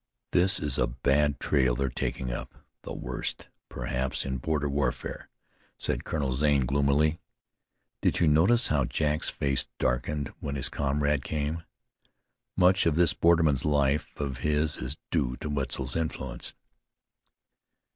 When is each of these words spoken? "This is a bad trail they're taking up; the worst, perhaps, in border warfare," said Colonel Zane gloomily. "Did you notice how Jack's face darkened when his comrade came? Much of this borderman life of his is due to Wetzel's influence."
"This 0.31 0.59
is 0.59 0.79
a 0.79 0.87
bad 0.87 1.39
trail 1.39 1.75
they're 1.75 1.87
taking 1.87 2.33
up; 2.33 2.55
the 2.81 2.91
worst, 2.91 3.49
perhaps, 3.69 4.25
in 4.25 4.37
border 4.37 4.67
warfare," 4.67 5.29
said 5.77 6.05
Colonel 6.05 6.33
Zane 6.33 6.65
gloomily. 6.65 7.19
"Did 8.01 8.19
you 8.19 8.27
notice 8.27 8.69
how 8.69 8.85
Jack's 8.85 9.29
face 9.29 9.67
darkened 9.77 10.29
when 10.39 10.55
his 10.55 10.69
comrade 10.69 11.23
came? 11.23 11.65
Much 12.57 12.87
of 12.87 12.95
this 12.95 13.13
borderman 13.13 13.57
life 13.63 14.07
of 14.19 14.37
his 14.39 14.77
is 14.77 14.97
due 15.11 15.37
to 15.37 15.51
Wetzel's 15.51 15.95
influence." 15.95 16.55